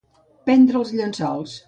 [0.47, 1.57] Prendre els llençols.